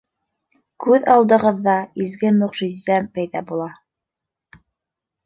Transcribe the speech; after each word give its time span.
Күҙ 0.85 1.03
алдығыҙҙа 1.15 1.75
изге 2.05 2.31
мөғжизә 2.37 2.97
пәйҙә 3.19 3.43
була. 3.53 3.69